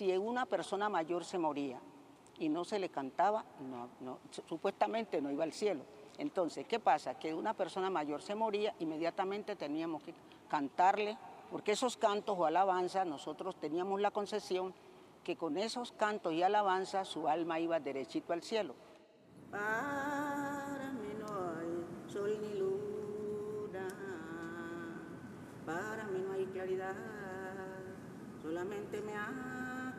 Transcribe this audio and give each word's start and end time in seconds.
si 0.00 0.16
una 0.16 0.46
persona 0.46 0.88
mayor 0.88 1.26
se 1.26 1.36
moría 1.36 1.78
y 2.38 2.48
no 2.48 2.64
se 2.64 2.78
le 2.78 2.88
cantaba, 2.88 3.44
supuestamente 4.48 5.20
no 5.20 5.30
iba 5.30 5.44
al 5.44 5.52
cielo. 5.52 5.82
Entonces, 6.16 6.66
¿qué 6.66 6.80
pasa? 6.80 7.18
Que 7.18 7.34
una 7.34 7.52
persona 7.52 7.90
mayor 7.90 8.22
se 8.22 8.34
moría, 8.34 8.74
inmediatamente 8.78 9.56
teníamos 9.56 10.02
que 10.02 10.14
cantarle, 10.48 11.18
porque 11.50 11.72
esos 11.72 11.98
cantos 11.98 12.34
o 12.38 12.46
alabanzas, 12.46 13.06
nosotros 13.06 13.60
teníamos 13.60 14.00
la 14.00 14.10
concesión 14.10 14.72
que 15.22 15.36
con 15.36 15.58
esos 15.58 15.92
cantos 15.92 16.32
y 16.32 16.42
alabanzas 16.42 17.06
su 17.06 17.28
alma 17.28 17.60
iba 17.60 17.78
derechito 17.78 18.32
al 18.32 18.40
cielo. 18.40 18.74
Para 19.50 20.92
mí 20.92 21.12
no 21.18 21.26
hay 21.26 22.10
sol 22.10 22.38
ni 22.40 22.58
luna, 22.58 23.86
para 25.66 26.04
mí 26.04 26.24
no 26.26 26.32
hay 26.32 26.46
claridad, 26.46 26.94
solamente 28.42 29.02
me 29.02 29.12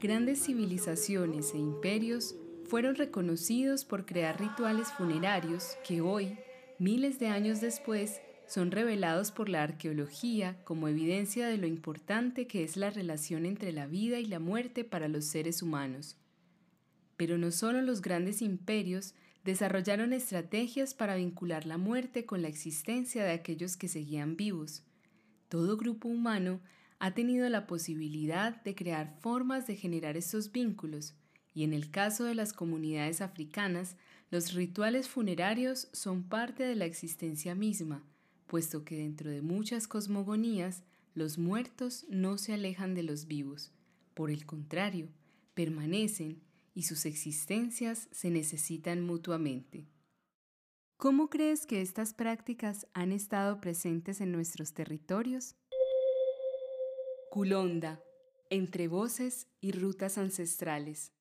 Grandes 0.00 0.44
civilizaciones 0.44 1.54
e 1.54 1.58
imperios 1.58 2.36
fueron 2.66 2.94
reconocidos 2.94 3.84
por 3.84 4.06
crear 4.06 4.38
rituales 4.38 4.92
funerarios 4.92 5.76
que 5.84 6.00
hoy, 6.00 6.38
miles 6.78 7.18
de 7.18 7.26
años 7.26 7.60
después, 7.60 8.20
son 8.46 8.70
revelados 8.70 9.32
por 9.32 9.48
la 9.48 9.64
arqueología 9.64 10.62
como 10.62 10.86
evidencia 10.86 11.48
de 11.48 11.58
lo 11.58 11.66
importante 11.66 12.46
que 12.46 12.62
es 12.62 12.76
la 12.76 12.90
relación 12.90 13.44
entre 13.44 13.72
la 13.72 13.88
vida 13.88 14.20
y 14.20 14.26
la 14.26 14.38
muerte 14.38 14.84
para 14.84 15.08
los 15.08 15.24
seres 15.24 15.62
humanos. 15.62 16.16
Pero 17.16 17.36
no 17.36 17.50
solo 17.50 17.82
los 17.82 18.00
grandes 18.00 18.40
imperios 18.40 19.14
desarrollaron 19.42 20.12
estrategias 20.12 20.94
para 20.94 21.16
vincular 21.16 21.66
la 21.66 21.76
muerte 21.76 22.24
con 22.24 22.40
la 22.40 22.48
existencia 22.48 23.24
de 23.24 23.32
aquellos 23.32 23.76
que 23.76 23.88
seguían 23.88 24.36
vivos. 24.36 24.84
Todo 25.48 25.76
grupo 25.76 26.06
humano 26.06 26.60
ha 26.98 27.14
tenido 27.14 27.48
la 27.48 27.66
posibilidad 27.66 28.62
de 28.62 28.74
crear 28.74 29.16
formas 29.20 29.66
de 29.66 29.76
generar 29.76 30.16
estos 30.16 30.52
vínculos, 30.52 31.14
y 31.54 31.64
en 31.64 31.72
el 31.72 31.90
caso 31.90 32.24
de 32.24 32.34
las 32.34 32.52
comunidades 32.52 33.20
africanas, 33.20 33.96
los 34.30 34.52
rituales 34.52 35.08
funerarios 35.08 35.88
son 35.92 36.22
parte 36.22 36.64
de 36.64 36.74
la 36.74 36.84
existencia 36.84 37.54
misma, 37.54 38.04
puesto 38.46 38.84
que 38.84 38.98
dentro 38.98 39.30
de 39.30 39.42
muchas 39.42 39.88
cosmogonías 39.88 40.82
los 41.14 41.38
muertos 41.38 42.04
no 42.08 42.38
se 42.38 42.52
alejan 42.52 42.94
de 42.94 43.02
los 43.02 43.26
vivos, 43.26 43.72
por 44.14 44.30
el 44.30 44.46
contrario, 44.46 45.08
permanecen 45.54 46.40
y 46.74 46.82
sus 46.82 47.06
existencias 47.06 48.08
se 48.12 48.30
necesitan 48.30 49.04
mutuamente. 49.04 49.86
¿Cómo 50.96 51.30
crees 51.30 51.66
que 51.66 51.80
estas 51.80 52.12
prácticas 52.12 52.86
han 52.92 53.12
estado 53.12 53.60
presentes 53.60 54.20
en 54.20 54.32
nuestros 54.32 54.74
territorios? 54.74 55.54
Culonda, 57.30 58.00
entre 58.48 58.88
voces 58.88 59.48
y 59.60 59.72
rutas 59.72 60.16
ancestrales. 60.16 61.12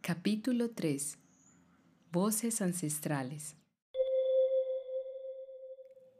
Capítulo 0.00 0.72
3 0.72 1.21
Voces 2.12 2.60
ancestrales. 2.60 3.56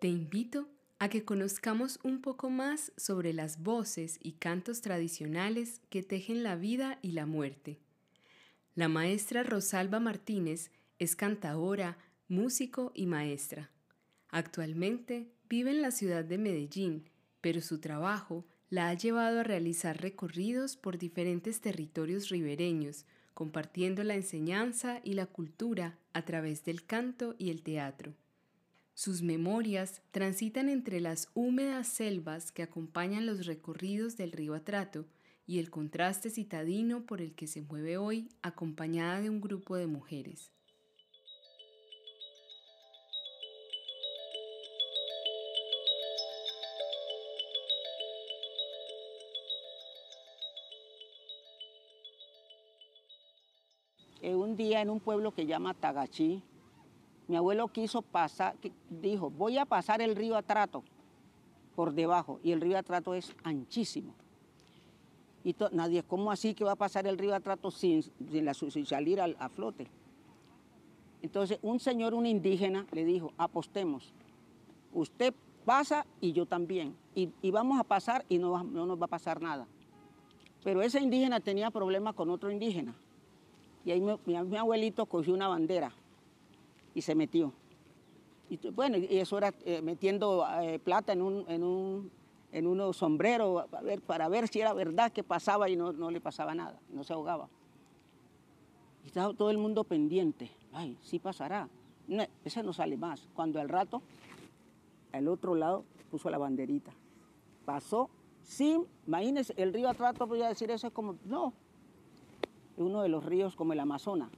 Te 0.00 0.08
invito 0.08 0.66
a 0.98 1.10
que 1.10 1.22
conozcamos 1.22 1.98
un 2.02 2.22
poco 2.22 2.48
más 2.48 2.92
sobre 2.96 3.34
las 3.34 3.62
voces 3.62 4.18
y 4.22 4.32
cantos 4.32 4.80
tradicionales 4.80 5.82
que 5.90 6.02
tejen 6.02 6.44
la 6.44 6.56
vida 6.56 6.98
y 7.02 7.12
la 7.12 7.26
muerte. 7.26 7.78
La 8.74 8.88
maestra 8.88 9.42
Rosalba 9.42 10.00
Martínez 10.00 10.70
es 10.98 11.14
cantadora, 11.14 11.98
músico 12.26 12.92
y 12.94 13.04
maestra. 13.04 13.70
Actualmente 14.30 15.28
vive 15.46 15.72
en 15.72 15.82
la 15.82 15.90
ciudad 15.90 16.24
de 16.24 16.38
Medellín, 16.38 17.10
pero 17.42 17.60
su 17.60 17.80
trabajo 17.80 18.46
la 18.70 18.88
ha 18.88 18.94
llevado 18.94 19.40
a 19.40 19.44
realizar 19.44 20.00
recorridos 20.00 20.74
por 20.74 20.96
diferentes 20.96 21.60
territorios 21.60 22.30
ribereños, 22.30 23.04
compartiendo 23.34 24.04
la 24.04 24.14
enseñanza 24.14 25.00
y 25.04 25.14
la 25.14 25.26
cultura 25.26 25.98
a 26.12 26.24
través 26.24 26.64
del 26.64 26.84
canto 26.84 27.34
y 27.38 27.50
el 27.50 27.62
teatro. 27.62 28.14
Sus 28.94 29.22
memorias 29.22 30.02
transitan 30.10 30.68
entre 30.68 31.00
las 31.00 31.28
húmedas 31.34 31.88
selvas 31.88 32.52
que 32.52 32.62
acompañan 32.62 33.26
los 33.26 33.46
recorridos 33.46 34.16
del 34.16 34.32
río 34.32 34.54
Atrato 34.54 35.06
y 35.46 35.58
el 35.58 35.70
contraste 35.70 36.30
citadino 36.30 37.04
por 37.06 37.20
el 37.20 37.34
que 37.34 37.46
se 37.46 37.62
mueve 37.62 37.96
hoy 37.96 38.28
acompañada 38.42 39.20
de 39.20 39.30
un 39.30 39.40
grupo 39.40 39.76
de 39.76 39.86
mujeres. 39.86 40.52
Eh, 54.22 54.36
un 54.36 54.54
día 54.54 54.80
en 54.80 54.88
un 54.88 55.00
pueblo 55.00 55.32
que 55.32 55.46
llama 55.46 55.74
Tagachí, 55.74 56.40
mi 57.26 57.34
abuelo 57.34 57.66
quiso 57.66 58.02
pasar, 58.02 58.54
dijo, 58.88 59.30
voy 59.30 59.58
a 59.58 59.64
pasar 59.64 60.00
el 60.00 60.14
río 60.14 60.36
Atrato 60.36 60.84
por 61.74 61.92
debajo, 61.92 62.38
y 62.44 62.52
el 62.52 62.60
río 62.60 62.78
Atrato 62.78 63.14
es 63.14 63.34
anchísimo. 63.42 64.14
Y 65.42 65.56
nadie, 65.72 66.04
¿cómo 66.04 66.30
así 66.30 66.54
que 66.54 66.62
va 66.62 66.72
a 66.72 66.76
pasar 66.76 67.08
el 67.08 67.18
río 67.18 67.34
Atrato 67.34 67.72
sin, 67.72 68.04
salir 68.86 69.20
a, 69.20 69.48
flote? 69.48 69.88
Entonces 71.20 71.58
un 71.60 71.80
señor, 71.80 72.14
un 72.14 72.24
indígena, 72.24 72.86
le 72.92 73.04
dijo, 73.04 73.32
apostemos, 73.36 74.12
usted 74.92 75.34
pasa 75.64 76.06
y 76.20 76.32
yo 76.32 76.46
también, 76.46 76.94
y, 77.16 77.50
vamos 77.50 77.80
a 77.80 77.84
pasar 77.84 78.24
y 78.28 78.38
no 78.38 78.62
nos 78.62 79.00
va 79.00 79.06
a 79.06 79.08
pasar 79.08 79.42
nada. 79.42 79.66
Pero 80.62 80.80
ese 80.80 81.00
indígena 81.00 81.40
tenía 81.40 81.72
problemas 81.72 82.14
con 82.14 82.30
otro 82.30 82.52
indígena. 82.52 82.94
Y 83.84 83.90
ahí 83.90 84.00
mi, 84.00 84.56
abuelito 84.56 85.06
cogió 85.06 85.34
una 85.34 85.48
bandera 85.48 85.92
y 86.94 87.02
se 87.02 87.14
metió. 87.14 87.52
Y 88.48 88.58
bueno, 88.70 88.98
y 88.98 89.18
eso 89.18 89.38
era 89.38 89.52
eh, 89.64 89.80
metiendo 89.82 90.46
eh, 90.60 90.78
plata 90.78 91.12
en 91.12 91.22
un, 91.22 91.44
en 91.48 91.64
un 91.64 92.10
en 92.52 92.66
unos 92.66 92.98
sombreros 92.98 93.64
para 94.06 94.28
ver 94.28 94.46
si 94.46 94.60
era 94.60 94.74
verdad 94.74 95.10
que 95.10 95.24
pasaba 95.24 95.68
y 95.70 95.76
no, 95.76 96.10
le 96.10 96.20
pasaba 96.20 96.54
nada, 96.54 96.78
no 96.90 97.02
se 97.02 97.14
ahogaba. 97.14 97.48
Y 99.02 99.06
estaba 99.06 99.32
todo 99.34 99.50
el 99.50 99.58
mundo 99.58 99.82
pendiente, 99.84 100.50
ay, 100.72 100.96
sí 101.00 101.18
pasará. 101.18 101.68
ese 102.44 102.62
no 102.62 102.72
sale 102.72 102.96
más. 102.96 103.26
Cuando 103.34 103.58
al 103.58 103.68
rato, 103.68 104.02
al 105.12 105.28
otro 105.28 105.54
lado 105.54 105.84
puso 106.10 106.28
la 106.30 106.38
banderita. 106.38 106.92
Pasó 107.64 108.10
sin, 108.42 108.86
imagínense, 109.06 109.54
el 109.56 109.72
río 109.72 109.88
Atrato 109.88 110.28
podía 110.28 110.48
decir 110.48 110.70
eso 110.70 110.88
es 110.88 110.92
como, 110.92 111.16
no, 111.24 111.54
uno 112.76 113.02
de 113.02 113.08
los 113.08 113.24
ríos 113.24 113.56
como 113.56 113.72
el 113.72 113.80
Amazonas, 113.80 114.30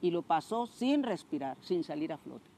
y 0.00 0.10
lo 0.10 0.22
pasó 0.22 0.66
sin 0.66 1.02
respirar, 1.02 1.56
sin 1.60 1.84
salir 1.84 2.12
a 2.12 2.18
flote. 2.18 2.53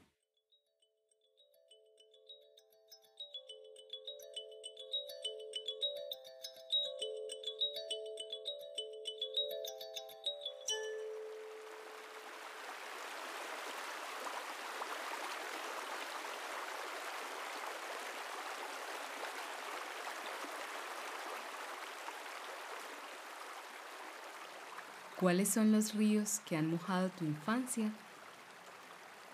¿Cuáles 25.19 25.49
son 25.49 25.71
los 25.71 25.95
ríos 25.95 26.41
que 26.45 26.55
han 26.55 26.69
mojado 26.69 27.09
tu 27.09 27.25
infancia? 27.25 27.91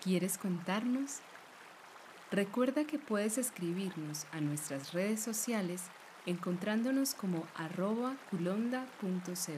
¿Quieres 0.02 0.38
contarnos? 0.38 1.18
Recuerda 2.30 2.86
que 2.86 2.98
puedes 2.98 3.36
escribirnos 3.36 4.24
a 4.32 4.40
nuestras 4.40 4.94
redes 4.94 5.20
sociales 5.20 5.82
encontrándonos 6.24 7.14
como 7.14 7.46
culonda.co. 8.30 9.52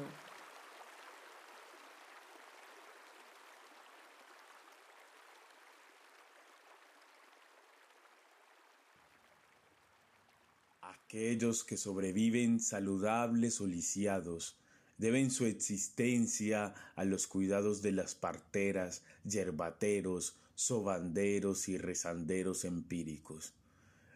Aquellos 10.80 11.62
que 11.62 11.76
sobreviven 11.76 12.58
saludables 12.58 13.60
o 13.60 13.66
lisiados 13.68 14.56
deben 14.98 15.30
su 15.30 15.46
existencia 15.46 16.74
a 16.94 17.04
los 17.04 17.26
cuidados 17.26 17.82
de 17.82 17.92
las 17.92 18.14
parteras, 18.14 19.02
yerbateros, 19.24 20.38
sobanderos 20.54 21.68
y 21.68 21.78
rezanderos 21.78 22.64
empíricos. 22.64 23.54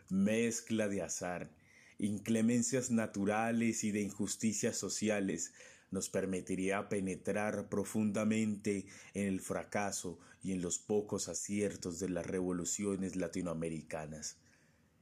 Mezcla 0.09 0.89
de 0.89 1.03
azar, 1.03 1.51
inclemencias 1.99 2.91
naturales 2.91 3.85
y 3.85 3.91
de 3.91 4.01
injusticias 4.01 4.77
sociales 4.77 5.53
nos 5.91 6.09
permitiría 6.09 6.89
penetrar 6.89 7.69
profundamente 7.69 8.87
en 9.15 9.27
el 9.27 9.41
fracaso 9.41 10.19
y 10.43 10.53
en 10.53 10.63
los 10.63 10.79
pocos 10.79 11.29
aciertos 11.29 11.99
de 11.99 12.09
las 12.09 12.27
revoluciones 12.27 13.17
latinoamericanas. 13.17 14.37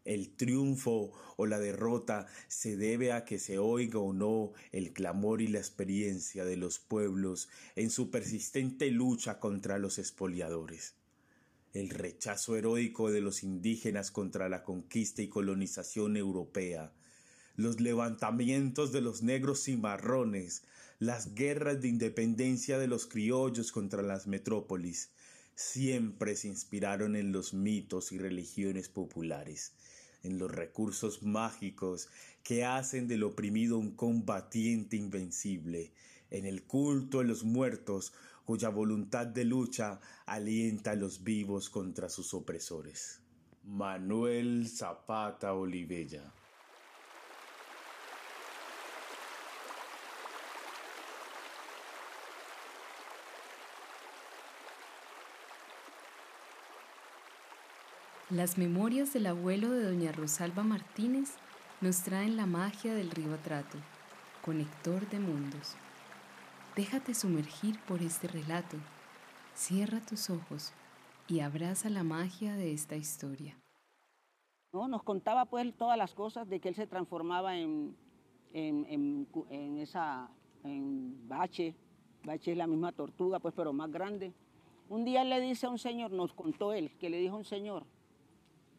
El 0.09 0.31
triunfo 0.31 1.13
o 1.37 1.47
la 1.47 1.59
derrota 1.59 2.27
se 2.49 2.77
debe 2.77 3.13
a 3.13 3.25
que 3.25 3.39
se 3.39 3.59
oiga 3.59 3.99
o 3.99 4.13
no 4.13 4.53
el 4.73 4.93
clamor 4.93 5.43
y 5.43 5.49
la 5.49 5.59
experiencia 5.59 6.45
de 6.45 6.57
los 6.57 6.79
pueblos 6.79 7.49
en 7.77 7.91
su 7.91 8.11
persistente 8.11 8.91
lucha 8.91 9.39
contra 9.39 9.79
los 9.79 9.99
expoliadores 9.99 10.95
el 11.75 11.91
rechazo 11.91 12.57
heroico 12.57 13.11
de 13.11 13.21
los 13.21 13.43
indígenas 13.43 14.11
contra 14.11 14.49
la 14.49 14.63
conquista 14.63 15.23
y 15.23 15.29
colonización 15.29 16.17
europea, 16.17 16.93
los 17.57 17.81
levantamientos 17.81 18.93
de 18.93 19.01
los 19.01 19.23
negros 19.23 19.69
y 19.69 19.77
marrones, 19.77 20.63
las 20.99 21.35
guerras 21.35 21.81
de 21.81 21.89
independencia 21.89 22.79
de 22.79 22.89
los 22.89 23.07
criollos 23.07 23.71
contra 23.73 24.03
las 24.03 24.27
metrópolis, 24.27 25.11
siempre 25.55 26.37
se 26.37 26.49
inspiraron 26.49 27.17
en 27.17 27.33
los 27.33 27.53
mitos 27.53 28.13
y 28.13 28.19
religiones 28.19 28.89
populares, 28.89 29.73
en 30.29 30.39
los 30.39 30.51
recursos 30.51 31.23
mágicos 31.23 32.09
que 32.43 32.65
hacen 32.65 33.09
del 33.09 33.25
oprimido 33.25 33.79
un 33.79 33.91
combatiente 33.93 34.97
invencible, 34.97 35.93
en 36.31 36.47
el 36.47 36.63
culto 36.63 37.21
a 37.21 37.25
los 37.25 37.45
muertos 37.45 38.13
cuya 38.45 38.69
voluntad 38.69 39.27
de 39.27 39.45
lucha 39.45 40.01
alienta 40.25 40.93
a 40.93 40.97
los 40.97 41.25
vivos 41.25 41.69
contra 41.69 42.09
sus 42.09 42.33
opresores. 42.33 43.21
Manuel 43.65 44.69
Zapata 44.69 45.53
Olivella 45.53 46.33
Las 58.31 58.59
memorias 58.59 59.15
del 59.15 59.27
abuelo 59.27 59.71
de 59.71 59.85
doña 59.85 60.13
Rosalba 60.13 60.63
Martínez 60.63 61.39
nos 61.81 62.03
traen 62.03 62.37
la 62.37 62.45
magia 62.45 62.93
del 62.93 63.11
río 63.11 63.33
Atrato, 63.33 63.79
conector 64.45 65.09
de 65.09 65.19
mundos. 65.19 65.77
Déjate 66.77 67.15
sumergir 67.15 67.81
por 67.89 68.03
este 68.03 68.29
relato. 68.29 68.77
Cierra 69.55 70.05
tus 70.05 70.29
ojos 70.29 70.75
y 71.27 71.41
abraza 71.41 71.89
la 71.89 72.03
magia 72.03 72.55
de 72.57 72.75
esta 72.75 72.97
historia. 72.97 73.57
No, 74.75 74.89
nos 74.89 75.05
contaba 75.05 75.47
pues 75.47 75.75
todas 75.75 75.97
las 75.97 76.15
cosas 76.15 76.47
de 76.51 76.61
que 76.61 76.69
él 76.69 76.75
se 76.75 76.87
transformaba 76.87 77.57
en, 77.57 77.97
en, 78.53 79.79
esa 79.79 80.29
en 80.65 81.27
bache. 81.27 81.75
Bache 82.25 82.53
es 82.53 82.59
la 82.59 82.67
misma 82.67 82.93
tortuga, 82.93 83.39
pues, 83.39 83.55
pero 83.57 83.73
más 83.73 83.91
grande. 83.91 84.35
Un 84.91 85.07
día 85.07 85.25
le 85.25 85.41
dice 85.41 85.65
a 85.65 85.71
un 85.71 85.79
señor, 85.79 86.11
nos 86.11 86.35
contó 86.35 86.75
él, 86.75 86.95
que 86.99 87.09
le 87.09 87.17
dijo 87.17 87.37
a 87.37 87.39
un 87.39 87.47
señor, 87.47 87.87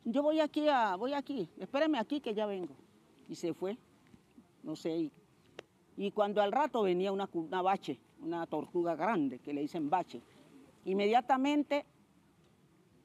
yo 0.05 0.23
voy 0.23 0.39
aquí, 0.39 0.67
a, 0.67 0.95
voy 0.95 1.13
aquí, 1.13 1.49
espérame 1.57 1.95
aquí 1.95 2.21
que 2.21 2.33
ya 2.33 2.45
vengo. 2.45 2.75
Y 3.27 3.35
se 3.35 3.53
fue, 3.53 3.77
no 4.63 4.75
sé, 4.75 5.11
y 6.01 6.11
cuando 6.11 6.41
al 6.41 6.53
rato 6.53 6.83
venía 6.83 7.11
una, 7.11 7.27
bache, 7.61 7.99
una 8.21 8.47
tortuga 8.47 8.95
grande 8.95 9.39
que 9.39 9.53
le 9.53 9.59
dicen 9.59 9.89
bache, 9.89 10.21
inmediatamente 10.85 11.85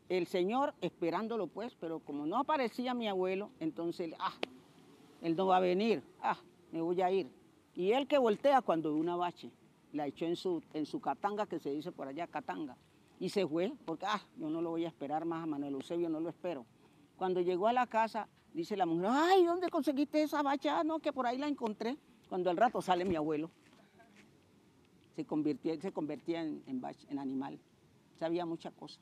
el 0.08 0.28
señor 0.28 0.74
esperándolo 0.80 1.48
pues, 1.48 1.74
pero 1.74 1.98
como 1.98 2.24
no 2.24 2.38
aparecía 2.38 2.94
mi 2.94 3.08
abuelo, 3.08 3.50
entonces, 3.58 4.14
ah, 4.20 4.34
él 5.22 5.34
no 5.34 5.46
va 5.46 5.56
a 5.56 5.60
venir, 5.60 6.04
ah, 6.22 6.38
me 6.70 6.80
voy 6.80 7.02
a 7.02 7.10
ir. 7.10 7.26
Y 7.74 7.90
él 7.90 8.06
que 8.06 8.16
voltea 8.16 8.62
cuando 8.62 8.94
ve 8.94 9.00
una 9.00 9.16
bache, 9.16 9.50
la 9.92 10.06
echó 10.06 10.26
en 10.26 10.36
su, 10.36 10.62
en 10.72 10.86
su 10.86 11.00
catanga, 11.00 11.46
que 11.46 11.58
se 11.58 11.70
dice 11.70 11.90
por 11.90 12.06
allá, 12.06 12.28
catanga, 12.28 12.76
y 13.18 13.28
se 13.28 13.44
fue, 13.44 13.72
porque, 13.84 14.06
ah, 14.06 14.22
yo 14.36 14.48
no 14.48 14.62
lo 14.62 14.70
voy 14.70 14.84
a 14.84 14.88
esperar 14.88 15.24
más 15.24 15.42
a 15.42 15.46
Manuel 15.46 15.74
Eusebio, 15.74 16.08
no 16.08 16.20
lo 16.20 16.28
espero. 16.28 16.64
Cuando 17.16 17.40
llegó 17.40 17.68
a 17.68 17.72
la 17.72 17.86
casa, 17.86 18.28
dice 18.52 18.76
la 18.76 18.86
mujer, 18.86 19.10
ay, 19.10 19.44
¿dónde 19.44 19.68
conseguiste 19.68 20.22
esa 20.22 20.42
bache? 20.42 20.68
Ah, 20.68 20.84
no, 20.84 20.98
que 20.98 21.12
por 21.12 21.26
ahí 21.26 21.38
la 21.38 21.48
encontré. 21.48 21.96
Cuando 22.28 22.50
al 22.50 22.56
rato 22.56 22.80
sale 22.82 23.04
mi 23.04 23.16
abuelo, 23.16 23.50
se 25.14 25.24
convirtió, 25.24 25.80
se 25.80 25.92
convertía 25.92 26.42
en, 26.42 26.62
en, 26.66 27.18
animal. 27.18 27.58
Sabía 28.18 28.44
muchas 28.44 28.72
cosas. 28.74 29.00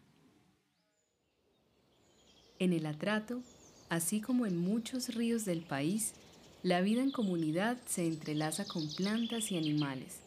En 2.59 2.73
el 2.73 2.87
atrato, 2.87 3.43
así 3.89 4.21
como 4.21 4.47
en 4.47 4.59
muchos 4.59 5.15
ríos 5.15 5.45
del 5.45 5.63
país, 5.63 6.15
la 6.63 6.81
vida 6.81 7.03
en 7.03 7.11
comunidad 7.11 7.79
se 7.87 8.07
entrelaza 8.07 8.67
con 8.67 8.89
plantas 8.95 9.51
y 9.51 9.59
animales. 9.59 10.21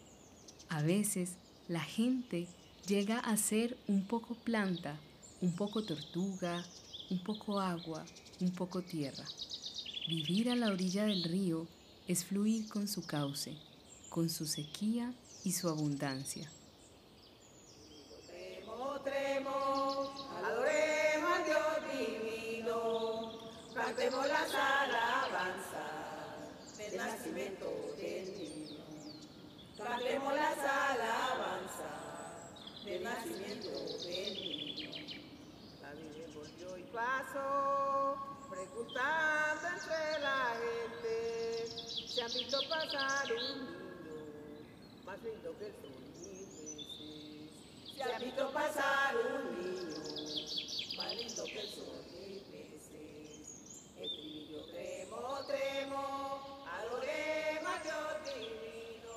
A 0.70 0.82
veces, 0.82 1.38
la 1.68 1.82
gente 1.82 2.48
llega 2.88 3.20
a 3.20 3.38
ser 3.38 3.78
un 3.88 4.06
poco 4.06 4.36
planta, 4.36 4.98
un 5.42 5.56
poco 5.56 5.84
tortuga, 5.84 6.66
un 7.10 7.20
poco 7.24 7.60
agua, 7.60 8.04
un 8.42 8.52
poco 8.52 8.82
tierra. 8.82 9.26
Vivir 10.08 10.50
a 10.50 10.56
la 10.56 10.68
orilla 10.68 11.06
del 11.06 11.24
río 11.24 11.68
es 12.08 12.26
fluir 12.26 12.68
con 12.70 12.88
su 12.88 13.06
cauce, 13.06 13.58
con 14.10 14.30
su 14.30 14.46
sequía 14.46 15.14
y 15.44 15.52
su 15.52 15.68
abundancia. 15.70 16.50
Tremo, 18.28 19.02
tremo, 19.04 20.06
Dios 21.46 21.62
divino, 21.92 23.32
cantemos 23.74 24.28
las 24.28 24.54
alabanzas 24.54 25.86
del 26.78 26.98
nacimiento 26.98 27.66
del 27.98 28.38
niño. 28.38 28.78
Cantemos 29.78 30.34
las 30.34 30.58
alabanzas 30.58 31.96
del 32.86 33.04
nacimiento 33.04 33.70
del 34.06 34.34
niño. 34.34 34.65
Pasó, 36.96 38.16
preguntando 38.50 39.68
entre 39.68 40.20
la 40.22 40.56
gente 40.64 41.68
se 42.08 42.22
ha 42.22 42.28
visto 42.28 42.58
pasar 42.70 43.34
un 43.34 43.66
niño 43.66 44.16
más 45.04 45.22
lindo 45.22 45.54
que 45.60 45.66
el 45.68 45.74
sol. 45.74 45.92
Mil 46.22 47.50
Se 47.98 48.02
ha 48.02 48.18
visto 48.18 48.50
pasar 48.54 49.14
un 49.18 49.60
niño 49.60 49.98
más 50.96 51.16
lindo 51.18 51.44
que 51.44 51.60
el 51.60 51.68
sol 51.68 52.06
mil 52.14 52.46
veces. 52.50 53.92
Estribillo 54.00 54.64
tremo, 54.72 55.46
tremo, 55.48 56.66
adoremos 56.80 57.74
a 57.76 57.84
Dios 57.84 58.24
divino, 58.24 59.16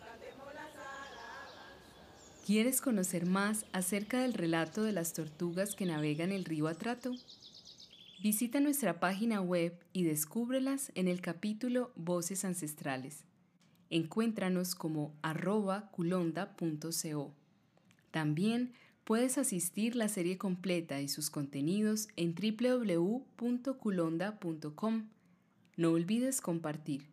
cantemos 0.00 0.52
las 0.52 0.74
alabanzas. 0.74 2.31
¿Quieres 2.44 2.80
conocer 2.80 3.24
más 3.24 3.66
acerca 3.72 4.22
del 4.22 4.34
relato 4.34 4.82
de 4.82 4.90
las 4.90 5.12
tortugas 5.12 5.76
que 5.76 5.86
navegan 5.86 6.32
el 6.32 6.44
río 6.44 6.66
Atrato? 6.66 7.12
Visita 8.20 8.58
nuestra 8.58 8.98
página 8.98 9.40
web 9.40 9.78
y 9.92 10.02
descúbrelas 10.02 10.90
en 10.96 11.06
el 11.06 11.20
capítulo 11.20 11.92
Voces 11.94 12.44
Ancestrales. 12.44 13.22
Encuéntranos 13.90 14.74
como 14.74 15.14
culonda.co. 15.92 17.32
También 18.10 18.72
puedes 19.04 19.38
asistir 19.38 19.94
la 19.94 20.08
serie 20.08 20.36
completa 20.36 21.00
y 21.00 21.06
sus 21.06 21.30
contenidos 21.30 22.08
en 22.16 22.34
www.culonda.com. 22.34 25.08
No 25.76 25.92
olvides 25.92 26.40
compartir. 26.40 27.11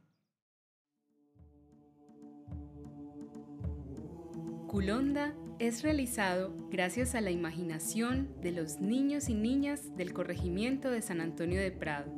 Culonda 4.69 5.33
es 5.57 5.81
realizado 5.81 6.55
gracias 6.69 7.15
a 7.15 7.21
la 7.21 7.31
imaginación 7.31 8.29
de 8.39 8.51
los 8.51 8.79
niños 8.79 9.27
y 9.27 9.33
niñas 9.33 9.97
del 9.97 10.13
corregimiento 10.13 10.91
de 10.91 11.01
San 11.01 11.21
Antonio 11.21 11.59
de 11.59 11.71
Prado, 11.71 12.11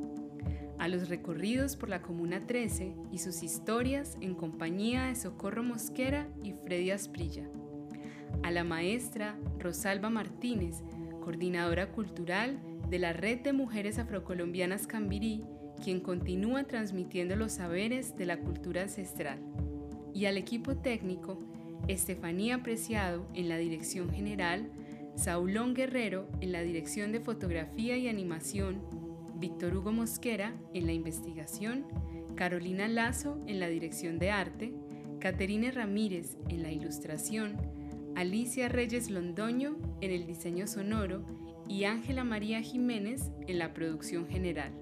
a 0.78 0.90
los 0.90 1.08
recorridos 1.08 1.78
por 1.78 1.88
la 1.88 2.02
Comuna 2.02 2.46
13 2.46 2.94
y 3.10 3.20
sus 3.20 3.42
historias 3.42 4.18
en 4.20 4.36
compañía 4.36 5.06
de 5.06 5.16
Socorro 5.16 5.64
Mosquera 5.64 6.28
y 6.44 6.52
Freddy 6.52 6.92
Asprilla, 6.92 7.46
a 8.44 8.52
la 8.52 8.66
maestra 8.66 9.40
Rosalba 9.58 10.10
Martínez, 10.10 10.84
coordinadora 11.22 11.94
cultural 11.94 12.60
de 12.90 13.00
la 13.00 13.14
Red 13.14 13.44
de 13.44 13.54
Mujeres 13.54 13.98
Afrocolombianas 13.98 14.88
Cambirí, 14.88 15.46
quien 15.82 16.02
continúa 16.02 16.66
transmitiendo 16.66 17.38
los 17.38 17.54
saberes 17.54 18.18
de 18.18 18.26
la 18.26 18.42
cultura 18.42 18.82
ancestral, 18.82 19.40
y 20.14 20.26
al 20.26 20.36
equipo 20.36 20.76
técnico, 20.76 21.40
Estefanía 21.88 22.64
Preciado 22.64 23.28
en 23.34 23.50
la 23.50 23.58
dirección 23.58 24.12
general, 24.12 24.72
Saulón 25.16 25.74
Guerrero 25.74 26.30
en 26.40 26.52
la 26.52 26.62
dirección 26.62 27.12
de 27.12 27.20
fotografía 27.20 27.98
y 27.98 28.08
animación, 28.08 28.82
Víctor 29.36 29.76
Hugo 29.76 29.92
Mosquera 29.92 30.56
en 30.74 30.86
la 30.86 30.94
investigación, 30.94 31.86
Carolina 32.36 32.88
Lazo 32.88 33.44
en 33.48 33.60
la 33.60 33.68
dirección 33.68 34.20
de 34.20 34.32
arte, 34.32 34.74
Caterine 35.20 35.72
Ramírez 35.72 36.38
en 36.50 36.64
la 36.64 36.72
ilustración, 36.72 37.58
Alicia 38.16 38.70
Reyes 38.70 39.10
Londoño 39.10 39.78
en 40.02 40.12
el 40.12 40.26
diseño 40.26 40.68
sonoro 40.68 41.26
y 41.68 41.86
Ángela 41.86 42.24
María 42.24 42.62
Jiménez 42.62 43.32
en 43.48 43.60
la 43.60 43.74
producción 43.74 44.28
general. 44.28 44.74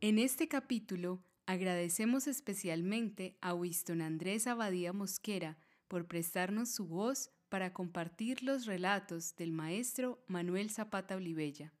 En 0.00 0.18
este 0.18 0.48
capítulo 0.48 1.20
agradecemos 1.46 2.26
especialmente 2.26 3.38
a 3.40 3.54
Winston 3.54 4.02
Andrés 4.02 4.46
Abadía 4.46 4.92
Mosquera 4.92 5.56
por 5.88 6.06
prestarnos 6.06 6.70
su 6.70 6.86
voz 6.86 7.30
para 7.48 7.72
compartir 7.72 8.42
los 8.42 8.66
relatos 8.66 9.36
del 9.36 9.52
maestro 9.52 10.22
Manuel 10.26 10.70
Zapata 10.70 11.16
Olivella. 11.16 11.72